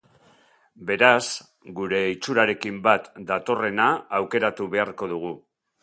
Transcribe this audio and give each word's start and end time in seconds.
Beraz, 0.91 1.27
gure 1.81 2.01
itxurarekin 2.15 2.81
bat 2.91 3.13
datorrena 3.35 3.89
aukeratu 4.23 4.71
beharko 4.77 5.13
dugu. 5.15 5.37